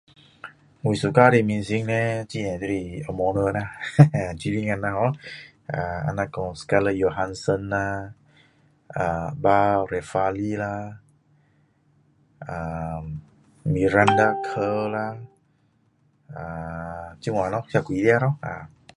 [0.81, 1.93] 我喜欢的明星叻
[2.29, 3.59] 这就是红毛人啦
[4.39, 5.75] 女孩子啦比
[6.21, 7.77] 如说 Scalpt yuhanson 啦
[9.43, 10.97] bar refari 啦
[13.73, 14.97] Miranda curve 啦
[17.21, 18.37] 这样咯那几个咯